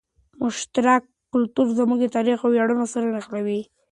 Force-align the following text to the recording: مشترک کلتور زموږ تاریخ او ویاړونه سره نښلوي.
مشترک 0.41 1.03
کلتور 1.31 1.67
زموږ 1.79 1.99
تاریخ 2.15 2.37
او 2.43 2.49
ویاړونه 2.53 2.85
سره 2.93 3.07
نښلوي. 3.15 3.61